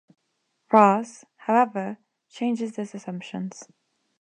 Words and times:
Ross, 0.73 1.25
however, 1.35 1.99
challenges 2.27 2.71
these 2.75 2.95
assumptions. 2.95 3.65